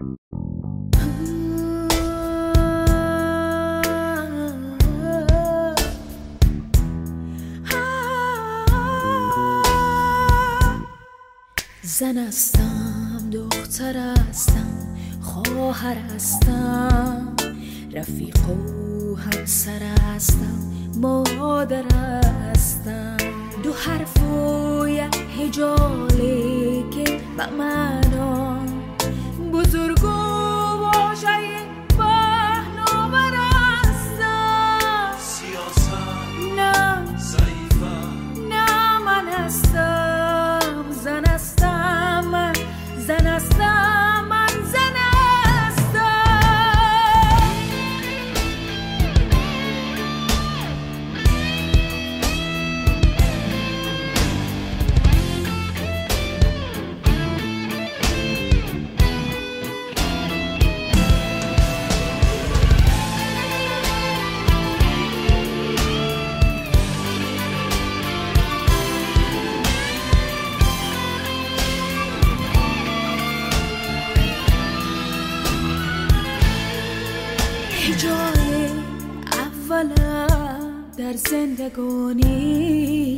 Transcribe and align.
زن 0.00 0.08
هستم 12.18 13.30
دختر 13.32 13.96
هستم 13.96 14.96
خواهر 15.20 15.96
هستم 15.96 17.36
رفیق 17.92 18.48
و 18.48 19.14
همسر 19.16 19.82
هستم 19.82 20.70
مادر 21.00 21.84
هستم. 21.94 23.16
دو 23.62 23.72
حرف 23.72 24.22
و 24.22 24.88
یک 24.88 25.16
هجاله 25.38 26.90
که 26.90 27.20
به 27.36 27.46
معنا 27.46 28.69
زندگانی. 81.60 83.16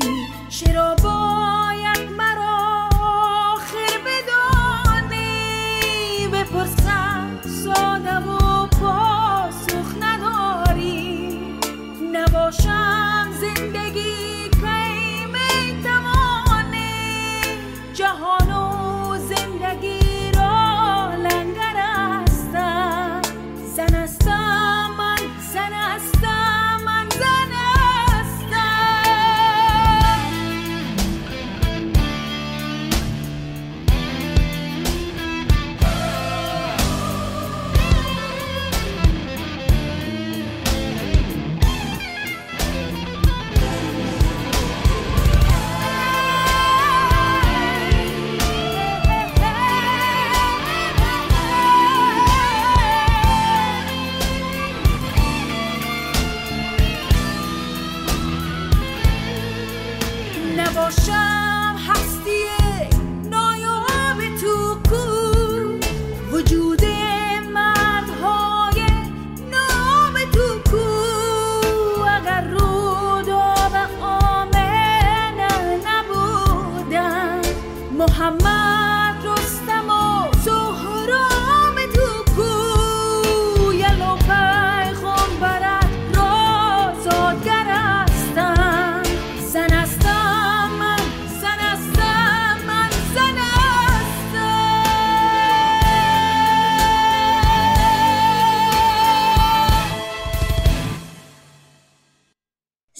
چرا 0.48 0.94
باید 0.94 2.10
مرا 2.18 2.88
آخر 3.54 3.98
بدانی؟ 4.06 5.28
بپرسم 6.32 7.40
ساده 7.64 8.16
و 8.16 8.66
پاسخ 8.66 9.86
نداری. 10.00 11.38
نباشم 12.12 13.28
زندگی 13.40 14.41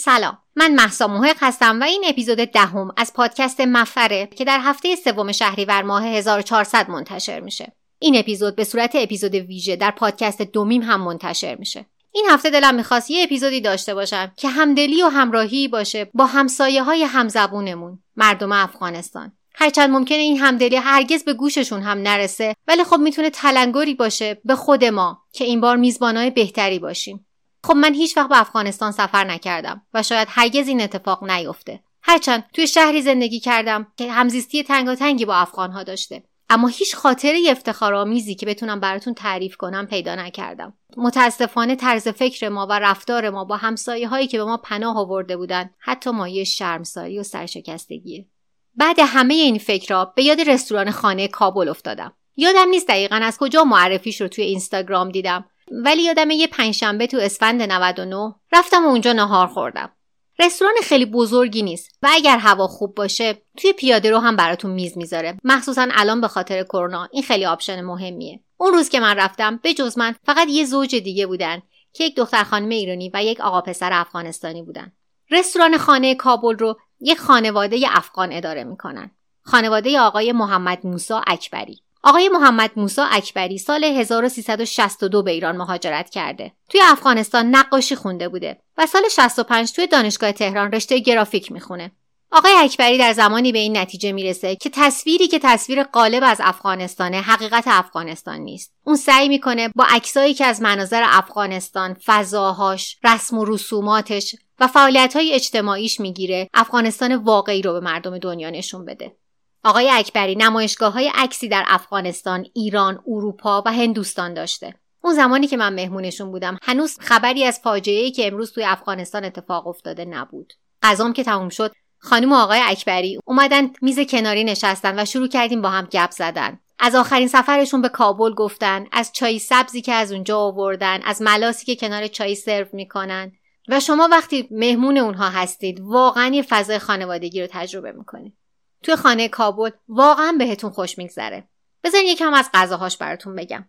سلام. 0.04 0.38
من 0.56 0.74
محسا 0.74 1.06
محق 1.06 1.36
هستم 1.40 1.80
و 1.80 1.84
این 1.84 2.04
اپیزود 2.06 2.38
دهم 2.38 2.94
از 2.96 3.12
پادکست 3.12 3.60
مفره 3.60 4.26
که 4.26 4.44
در 4.44 4.60
هفته 4.62 4.96
سوم 4.96 5.32
شهریور 5.32 5.82
ماه 5.82 6.06
1400 6.06 6.90
منتشر 6.90 7.40
میشه. 7.40 7.72
این 7.98 8.16
اپیزود 8.16 8.56
به 8.56 8.64
صورت 8.64 8.90
اپیزود 8.94 9.34
ویژه 9.34 9.76
در 9.76 9.90
پادکست 9.90 10.42
دومیم 10.42 10.82
هم 10.82 11.00
منتشر 11.00 11.54
میشه. 11.54 11.86
این 12.12 12.26
هفته 12.30 12.50
دلم 12.50 12.74
می‌خواست 12.74 13.10
یه 13.10 13.24
اپیزودی 13.24 13.60
داشته 13.60 13.94
باشم 13.94 14.32
که 14.36 14.48
همدلی 14.48 15.02
و 15.02 15.06
همراهی 15.06 15.68
باشه 15.68 16.10
با 16.14 16.26
همسایه 16.26 16.82
های 16.82 17.02
همزبونمون 17.02 17.98
مردم 18.16 18.52
افغانستان. 18.52 19.32
هرچند 19.54 19.90
ممکنه 19.90 20.18
این 20.18 20.38
همدلی 20.38 20.76
هرگز 20.76 21.24
به 21.24 21.34
گوششون 21.34 21.82
هم 21.82 21.98
نرسه 21.98 22.54
ولی 22.68 22.84
خب 22.84 22.96
می‌تونه 22.96 23.30
تلنگری 23.30 23.94
باشه 23.94 24.40
به 24.44 24.54
خود 24.54 24.84
ما 24.84 25.22
که 25.32 25.44
این 25.44 25.60
بار 25.60 25.76
میزبانای 25.76 26.30
بهتری 26.30 26.78
باشیم. 26.78 27.26
خب 27.64 27.74
من 27.76 27.94
هیچ 27.94 28.16
وقت 28.16 28.28
به 28.28 28.40
افغانستان 28.40 28.92
سفر 28.92 29.24
نکردم 29.24 29.82
و 29.94 30.02
شاید 30.02 30.28
هرگز 30.30 30.68
این 30.68 30.80
اتفاق 30.80 31.24
نیفته. 31.30 31.80
هرچند 32.02 32.44
توی 32.52 32.66
شهری 32.66 33.02
زندگی 33.02 33.40
کردم 33.40 33.86
که 33.96 34.12
همزیستی 34.12 34.62
تنگاتنگی 34.62 35.24
با 35.24 35.34
افغانها 35.34 35.82
داشته. 35.82 36.22
اما 36.50 36.68
هیچ 36.68 36.96
خاطره 36.96 37.42
افتخارآمیزی 37.48 38.34
که 38.34 38.46
بتونم 38.46 38.80
براتون 38.80 39.14
تعریف 39.14 39.56
کنم 39.56 39.86
پیدا 39.86 40.14
نکردم. 40.14 40.74
متاسفانه 40.96 41.76
طرز 41.76 42.08
فکر 42.08 42.48
ما 42.48 42.66
و 42.66 42.72
رفتار 42.72 43.30
ما 43.30 43.44
با 43.44 43.56
همسایه 43.56 44.08
هایی 44.08 44.26
که 44.26 44.38
به 44.38 44.44
ما 44.44 44.56
پناه 44.56 44.98
آورده 44.98 45.36
بودن 45.36 45.70
حتی 45.78 46.10
مایه 46.10 46.44
شرمساری 46.44 47.18
و 47.18 47.22
سرشکستگیه. 47.22 48.26
بعد 48.74 48.96
همه 49.00 49.34
این 49.34 49.58
فکرها 49.58 50.04
به 50.04 50.22
یاد 50.22 50.40
رستوران 50.40 50.90
خانه 50.90 51.28
کابل 51.28 51.68
افتادم. 51.68 52.12
یادم 52.36 52.68
نیست 52.68 52.88
دقیقا 52.88 53.16
از 53.16 53.38
کجا 53.38 53.64
معرفیش 53.64 54.20
رو 54.20 54.28
توی 54.28 54.44
اینستاگرام 54.44 55.10
دیدم. 55.10 55.44
ولی 55.72 56.02
یادم 56.02 56.30
یه 56.30 56.46
پنجشنبه 56.46 57.06
تو 57.06 57.16
اسفند 57.16 57.62
99 57.62 58.34
رفتم 58.52 58.84
و 58.84 58.88
اونجا 58.88 59.12
نهار 59.12 59.46
خوردم. 59.46 59.90
رستوران 60.38 60.74
خیلی 60.82 61.04
بزرگی 61.04 61.62
نیست 61.62 61.98
و 62.02 62.08
اگر 62.12 62.38
هوا 62.38 62.66
خوب 62.66 62.94
باشه 62.94 63.42
توی 63.56 63.72
پیاده 63.72 64.10
رو 64.10 64.18
هم 64.18 64.36
براتون 64.36 64.70
میز 64.70 64.98
می‌ذاره. 64.98 65.36
مخصوصا 65.44 65.88
الان 65.92 66.20
به 66.20 66.28
خاطر 66.28 66.62
کرونا. 66.62 67.08
این 67.12 67.22
خیلی 67.22 67.46
option 67.46 67.80
مهمیه. 67.80 68.40
اون 68.56 68.72
روز 68.72 68.88
که 68.88 69.00
من 69.00 69.16
رفتم 69.16 69.56
به 69.56 69.74
جز 69.74 69.98
من 69.98 70.14
فقط 70.26 70.48
یه 70.48 70.64
زوج 70.64 70.96
دیگه 70.96 71.26
بودن 71.26 71.62
که 71.92 72.04
یک 72.04 72.16
دختر 72.16 72.44
خانم 72.44 72.68
ایرانی 72.68 73.10
و 73.14 73.24
یک 73.24 73.40
آقا 73.40 73.60
پسر 73.60 73.90
افغانستانی 73.92 74.62
بودن. 74.62 74.92
رستوران 75.30 75.78
خانه 75.78 76.14
کابل 76.14 76.56
رو 76.58 76.78
یک 77.00 77.18
خانواده 77.18 77.80
افغان 77.88 78.32
اداره 78.32 78.64
می‌کنن. 78.64 79.10
خانواده 79.42 80.00
آقای 80.00 80.32
محمد 80.32 80.86
موسا 80.86 81.22
اکبری. 81.26 81.82
آقای 82.04 82.28
محمد 82.28 82.70
موسا 82.76 83.04
اکبری 83.04 83.58
سال 83.58 83.84
1362 83.84 85.22
به 85.22 85.30
ایران 85.30 85.56
مهاجرت 85.56 86.10
کرده. 86.10 86.52
توی 86.68 86.80
افغانستان 86.84 87.46
نقاشی 87.54 87.96
خونده 87.96 88.28
بوده 88.28 88.58
و 88.78 88.86
سال 88.86 89.02
65 89.16 89.72
توی 89.72 89.86
دانشگاه 89.86 90.32
تهران 90.32 90.72
رشته 90.72 90.98
گرافیک 90.98 91.52
می‌خونه. 91.52 91.92
آقای 92.32 92.52
اکبری 92.58 92.98
در 92.98 93.12
زمانی 93.12 93.52
به 93.52 93.58
این 93.58 93.76
نتیجه 93.76 94.12
می‌رسه 94.12 94.56
که 94.56 94.70
تصویری 94.72 95.28
که 95.28 95.38
تصویر 95.38 95.82
غالب 95.82 96.22
از 96.26 96.40
افغانستانه 96.40 97.20
حقیقت 97.20 97.64
افغانستان 97.66 98.40
نیست. 98.40 98.72
اون 98.84 98.96
سعی 98.96 99.28
می‌کنه 99.28 99.68
با 99.76 99.86
عکسایی 99.88 100.34
که 100.34 100.44
از 100.44 100.62
مناظر 100.62 101.02
افغانستان، 101.06 101.96
فضاهاش، 102.06 102.98
رسم 103.04 103.38
و 103.38 103.44
رسوماتش 103.44 104.36
و 104.60 104.66
فعالیت 104.66 105.16
های 105.16 105.32
اجتماعیش 105.32 106.00
می‌گیره 106.00 106.48
افغانستان 106.54 107.16
واقعی 107.16 107.62
رو 107.62 107.72
به 107.72 107.80
مردم 107.80 108.18
دنیا 108.18 108.50
نشون 108.50 108.84
بده. 108.84 109.16
آقای 109.64 109.90
اکبری 109.90 110.36
نمایشگاه 110.36 110.92
های 110.92 111.12
عکسی 111.14 111.48
در 111.48 111.64
افغانستان، 111.66 112.46
ایران، 112.54 113.02
اروپا 113.06 113.62
و 113.66 113.72
هندوستان 113.72 114.34
داشته. 114.34 114.74
اون 115.04 115.14
زمانی 115.14 115.46
که 115.46 115.56
من 115.56 115.74
مهمونشون 115.74 116.30
بودم 116.30 116.58
هنوز 116.62 116.98
خبری 117.00 117.44
از 117.44 117.60
فاجعه‌ای 117.64 118.10
که 118.10 118.26
امروز 118.26 118.52
توی 118.52 118.64
افغانستان 118.64 119.24
اتفاق 119.24 119.66
افتاده 119.66 120.04
نبود. 120.04 120.52
غذام 120.82 121.12
که 121.12 121.24
تموم 121.24 121.48
شد 121.48 121.72
خانم 121.98 122.32
و 122.32 122.36
آقای 122.36 122.60
اکبری 122.64 123.18
اومدن 123.24 123.70
میز 123.82 124.00
کناری 124.00 124.44
نشستن 124.44 124.98
و 124.98 125.04
شروع 125.04 125.28
کردیم 125.28 125.62
با 125.62 125.68
هم 125.68 125.84
گپ 125.84 126.10
زدن. 126.10 126.58
از 126.78 126.94
آخرین 126.94 127.28
سفرشون 127.28 127.82
به 127.82 127.88
کابل 127.88 128.34
گفتن، 128.34 128.86
از 128.92 129.10
چای 129.12 129.38
سبزی 129.38 129.82
که 129.82 129.92
از 129.92 130.12
اونجا 130.12 130.38
آوردن، 130.38 131.02
از 131.02 131.22
ملاسی 131.22 131.66
که 131.66 131.76
کنار 131.76 132.06
چای 132.06 132.34
سرو 132.34 132.66
می‌کنن 132.72 133.32
و 133.68 133.80
شما 133.80 134.08
وقتی 134.10 134.48
مهمون 134.50 134.98
اونها 134.98 135.28
هستید 135.28 135.80
واقعا 135.80 136.34
یه 136.34 136.42
فضای 136.42 136.78
خانوادگی 136.78 137.40
رو 137.40 137.48
تجربه 137.50 137.92
می‌کنید. 137.92 138.36
توی 138.82 138.96
خانه 138.96 139.28
کابل 139.28 139.70
واقعا 139.88 140.36
بهتون 140.38 140.70
خوش 140.70 140.98
میگذره. 140.98 141.48
بذارین 141.84 142.06
یکم 142.06 142.34
از 142.34 142.50
غذاهاش 142.54 142.96
براتون 142.96 143.36
بگم. 143.36 143.64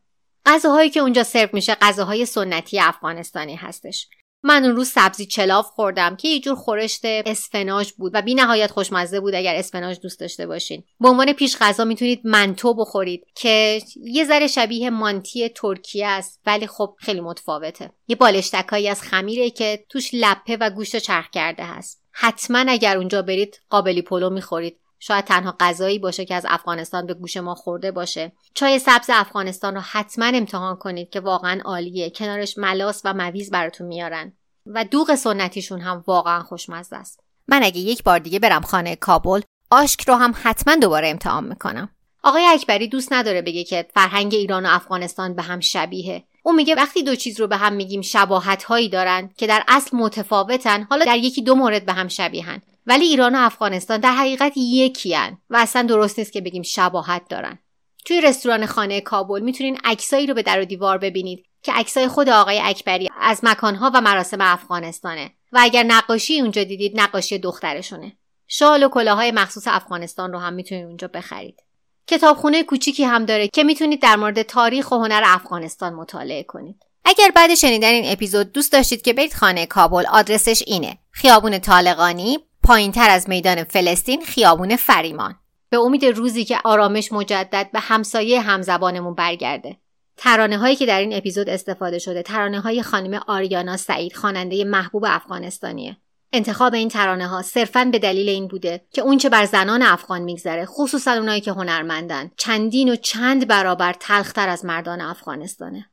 غذاهایی 0.46 0.90
که 0.90 1.00
اونجا 1.00 1.24
سرو 1.24 1.50
میشه 1.54 1.76
غذاهای 1.76 2.26
سنتی 2.26 2.80
افغانستانی 2.80 3.56
هستش. 3.56 4.08
من 4.46 4.66
اون 4.66 4.76
روز 4.76 4.88
سبزی 4.88 5.26
چلاف 5.26 5.68
خوردم 5.68 6.16
که 6.16 6.28
یه 6.28 6.40
جور 6.40 6.56
خورشت 6.56 7.02
اسفناج 7.06 7.92
بود 7.92 8.12
و 8.16 8.22
بی 8.22 8.36
نهایت 8.36 8.72
خوشمزه 8.72 9.20
بود 9.20 9.36
اگر 9.36 9.56
اسفناج 9.56 10.00
دوست 10.00 10.20
داشته 10.20 10.48
باشین 10.48 10.84
به 11.00 11.10
عنوان 11.10 11.34
پیش 11.34 11.58
غذا 11.58 11.86
می‌تونید 11.86 12.22
منتو 12.24 12.74
بخورید 12.74 13.26
که 13.36 13.82
یه 13.96 14.26
ذره 14.26 14.48
شبیه 14.48 14.90
مانتی 14.90 15.50
ترکیه 15.50 16.08
است 16.08 16.42
ولی 16.46 16.68
خب 16.68 16.96
خیلی 17.00 17.22
متفاوته 17.22 17.92
یه 18.08 18.16
بالشتکایی 18.16 18.90
از 18.90 19.02
خمیره 19.02 19.50
که 19.50 19.86
توش 19.90 20.10
لپه 20.14 20.58
و 20.58 20.70
گوشت 20.70 20.98
چرخ 20.98 21.30
کرده 21.30 21.64
هست 21.64 22.04
حتما 22.12 22.66
اگر 22.68 22.98
اونجا 22.98 23.22
برید 23.22 23.62
قابلی 23.70 24.02
پلو 24.02 24.30
می‌خورید 24.30 24.80
شاید 25.06 25.26
تنها 25.26 25.56
غذایی 25.60 26.00
باشه 26.00 26.26
که 26.26 26.36
از 26.36 26.46
افغانستان 26.50 27.06
به 27.06 27.14
گوش 27.14 27.38
ما 27.38 27.56
خورده 27.56 27.92
باشه. 27.92 28.32
چای 28.54 28.80
سبز 28.80 29.10
افغانستان 29.10 29.76
رو 29.76 29.82
حتما 29.82 30.26
امتحان 30.26 30.76
کنید 30.76 31.10
که 31.10 31.20
واقعا 31.20 31.62
عالیه. 31.66 32.10
کنارش 32.10 32.58
ملاس 32.58 33.02
و 33.06 33.14
مویز 33.14 33.52
براتون 33.52 33.88
میارن. 33.88 34.34
و 34.66 34.86
دوغ 34.86 35.16
سنتیشون 35.16 35.82
هم 35.82 36.04
واقعا 36.08 36.44
خوشمزه 36.44 36.96
است. 36.96 37.20
من 37.48 37.64
اگه 37.64 37.80
یک 37.80 38.04
بار 38.04 38.20
دیگه 38.20 38.40
برم 38.40 38.62
خانه 38.62 38.96
کابل 38.96 39.42
آشک 39.72 40.08
رو 40.08 40.16
هم 40.16 40.34
حتما 40.44 40.76
دوباره 40.76 41.10
امتحان 41.10 41.44
می‌کنم. 41.44 41.90
آقای 42.24 42.46
اکبری 42.46 42.88
دوست 42.88 43.14
نداره 43.14 43.42
بگه 43.42 43.64
که 43.64 43.88
فرهنگ 43.94 44.34
ایران 44.34 44.66
و 44.66 44.70
افغانستان 44.72 45.36
به 45.36 45.42
هم 45.42 45.60
شبیه 45.60 46.24
او 46.44 46.54
میگه 46.54 46.76
وقتی 46.76 47.04
دو 47.04 47.16
چیز 47.16 47.40
رو 47.40 47.48
به 47.48 47.58
هم 47.58 47.74
میگیم 47.74 48.02
شباهت 48.02 48.64
هایی 48.64 48.90
دارن 48.90 49.30
که 49.38 49.48
در 49.48 49.64
اصل 49.68 49.98
متفاوتن 49.98 50.84
حالا 50.84 51.06
در 51.06 51.18
یکی 51.18 51.42
دو 51.42 51.56
مورد 51.56 51.86
به 51.86 51.94
هم 51.94 52.08
شبیهن. 52.08 52.62
ولی 52.86 53.06
ایران 53.06 53.36
و 53.36 53.40
افغانستان 53.40 54.00
در 54.00 54.14
حقیقت 54.14 54.54
یکی 54.58 55.14
هن 55.14 55.38
و 55.50 55.58
اصلا 55.58 55.82
درست 55.82 56.20
نیست 56.20 56.34
که 56.34 56.42
بگیم 56.42 56.62
شباهت 56.62 57.22
دارن. 57.30 57.60
توی 58.06 58.22
رستوران 58.22 58.66
خانه 58.66 59.02
کابل 59.02 59.42
می‌تونین 59.42 59.78
عکسایی 59.84 60.28
رو 60.28 60.34
به 60.34 60.42
در 60.42 60.62
و 60.62 60.66
دیوار 60.66 60.98
ببینید 60.98 61.46
که 61.62 61.74
عکسای 61.74 62.08
خود 62.08 62.30
آقای 62.30 62.60
اکبری 62.64 63.10
از 63.22 63.40
مکانها 63.44 63.92
و 63.94 64.02
مراسم 64.02 64.42
افغانستانه. 64.42 65.32
و 65.52 65.60
اگر 65.62 65.84
نقاشی 65.84 66.42
اونجا 66.42 66.64
دیدید 66.64 67.00
نقاشی 67.00 67.38
دخترشونه. 67.38 68.18
شال 68.48 68.84
و 68.84 68.90
کلاهای 68.90 69.32
مخصوص 69.32 69.68
افغانستان 69.68 70.34
رو 70.34 70.40
هم 70.40 70.54
می‌تونید 70.54 70.86
اونجا 70.86 71.08
بخرید. 71.08 71.60
کتابخونه 72.08 72.64
کوچیکی 72.64 73.04
هم 73.04 73.26
داره 73.26 73.48
که 73.48 73.64
می‌تونید 73.64 74.02
در 74.02 74.16
مورد 74.16 74.42
تاریخ 74.42 74.92
و 74.92 74.96
هنر 74.96 75.22
افغانستان 75.26 75.94
مطالعه 75.94 76.44
کنید. 76.44 76.84
اگر 77.06 77.32
بعد 77.36 77.56
شنیدن 77.56 77.88
این 77.88 78.12
اپیزود 78.12 78.52
دوست 78.52 78.72
داشتید 78.72 79.02
که 79.02 79.14
برید 79.14 79.34
خانه 79.34 79.66
کابل 79.66 80.06
آدرسش 80.06 80.64
اینه. 80.68 80.98
خیابون 81.12 81.60
طالقانی 81.60 82.40
پایین 82.64 82.92
تر 82.92 83.10
از 83.10 83.30
میدان 83.30 83.64
فلسطین 83.64 84.22
خیابون 84.22 84.76
فریمان. 84.76 85.36
به 85.70 85.78
امید 85.78 86.06
روزی 86.06 86.46
که 86.46 86.58
آرامش 86.64 87.12
مجدد 87.12 87.70
به 87.74 87.80
همسایه 87.80 88.42
همزبانمون 88.42 89.16
برگرده. 89.16 89.78
ترانه 90.18 90.58
هایی 90.58 90.76
که 90.76 90.86
در 90.86 91.00
این 91.00 91.14
اپیزود 91.14 91.50
استفاده 91.50 92.00
شده 92.00 92.22
ترانه 92.24 92.60
های 92.60 92.84
خانم 92.84 93.22
آریانا 93.28 93.78
سعید 93.78 94.16
خواننده 94.16 94.64
محبوب 94.64 95.06
افغانستانیه. 95.08 95.98
انتخاب 96.34 96.74
این 96.74 96.90
ترانه 96.90 97.28
ها 97.28 97.42
صرفا 97.42 97.86
به 97.92 98.00
دلیل 98.00 98.30
این 98.30 98.48
بوده 98.48 98.86
که 98.92 99.02
اونچه 99.02 99.30
بر 99.30 99.46
زنان 99.46 99.82
افغان 99.82 100.22
میگذره 100.22 100.66
خصوصا 100.66 101.12
اونایی 101.12 101.42
که 101.42 101.52
هنرمندن 101.52 102.32
چندین 102.38 102.90
و 102.90 102.96
چند 102.96 103.48
برابر 103.48 103.94
تلختر 103.94 104.50
از 104.50 104.66
مردان 104.66 105.02
افغانستانه. 105.02 105.90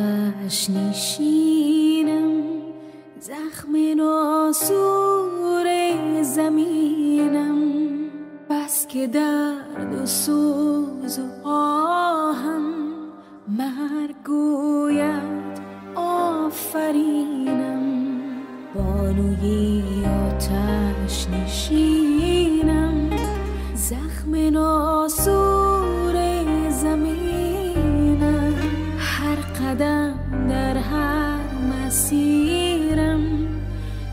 آتش 0.00 0.70
نشینم 0.70 2.32
زخم 3.20 3.76
ناسور 3.96 5.66
زمینم. 6.22 7.58
بس 8.50 8.86
که 8.86 9.06
درد 9.06 9.94
و 10.02 10.06
سوز 10.06 11.18
و 11.18 11.48
آهم. 11.48 12.62
مرگ 13.48 14.14
گوید 14.26 15.60
آفرینم. 15.94 17.80
بانوی 18.74 19.82
آتش 20.06 21.28
نشینم 21.28 23.10
زخم 23.74 24.34
ناسور 24.34 24.99
asiram 31.90 33.50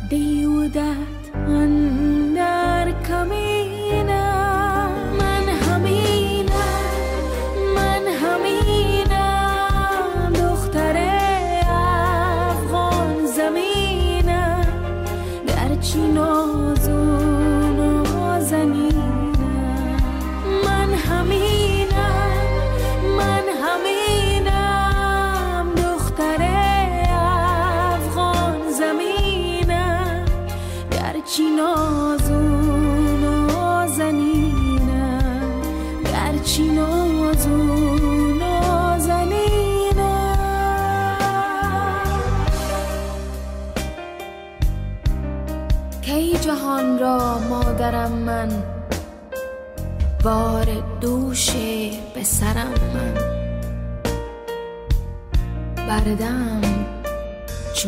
deyudah 0.10 0.98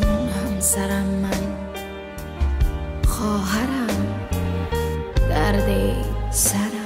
چون 0.01 0.29
همسرم 0.29 1.05
من. 1.05 1.57
خواهرم 3.07 3.87
درد 5.29 5.95
سرم. 6.31 6.78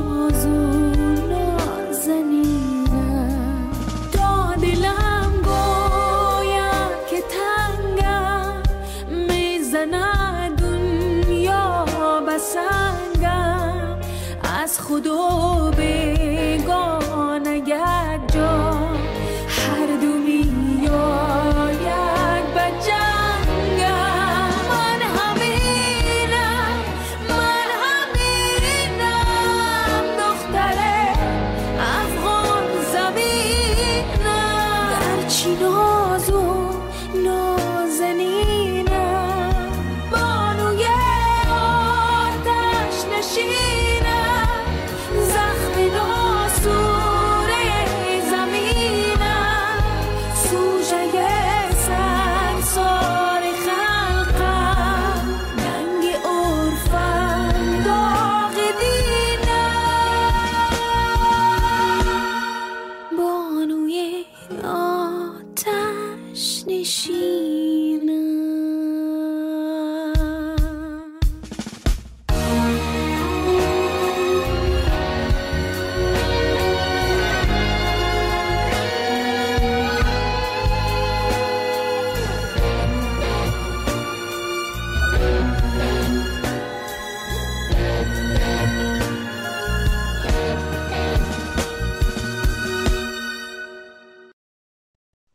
was 0.00 0.43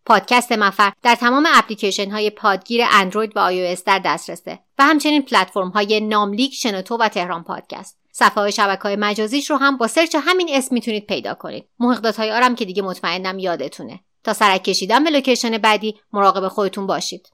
پادکست 0.10 0.52
مفر 0.52 0.92
در 1.04 1.16
تمام 1.16 1.48
اپلیکیشن 1.54 2.12
های 2.12 2.30
پادگیر 2.30 2.82
اندروید 2.92 3.32
و 3.36 3.52
iOS 3.52 3.84
در 3.86 4.00
دسترسه 4.00 4.60
و 4.80 4.84
همچنین 4.84 5.22
پلتفرم 5.22 5.70
های 5.70 6.00
ناملیک، 6.00 6.54
شنوتو 6.54 6.98
و 6.98 7.08
تهران 7.08 7.44
پادکست. 7.44 7.98
صفحه 8.12 8.42
های 8.42 8.52
شبکه 8.52 8.82
های 8.82 8.96
مجازیش 8.96 9.50
رو 9.50 9.56
هم 9.56 9.78
با 9.78 9.88
search 9.88 10.16
همین 10.20 10.50
اسم 10.52 10.76
می‌تونید 10.76 11.08
پیدا 11.08 11.34
کنید. 11.34 11.66
محقق 11.80 12.16
های 12.16 12.32
آرم 12.32 12.56
که 12.56 12.66
دیگه 12.66 12.82
مطمئنم 12.82 13.40
یادتونه. 13.40 14.00
تا 14.24 14.34
سرک 14.34 14.64
کشیدن 14.64 15.04
به 15.04 15.10
location 15.10 15.58
بعدی 15.58 16.00
مراقب 16.14 16.48
خودتون 16.48 16.88
باشید. 16.88 17.30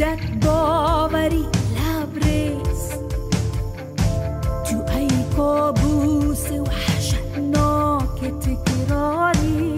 نفرت 0.00 0.20
و 0.20 0.36
دد 0.36 0.44
باوری 0.46 1.44
لبریز. 1.76 2.90
تو 4.70 4.76
ای 4.96 5.08
کابوس 5.36 6.50
وحشتناک 6.50 8.20
تکراری. 8.40 9.74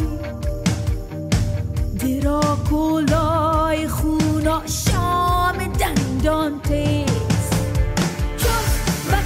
دراکولای 2.00 3.88
خونا 3.88 4.62
شام 4.66 5.58
دندان 5.80 6.60
تیز. 6.60 7.50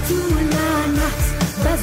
تو 0.07 0.15
لعنت 0.39 1.23
و 1.65 1.77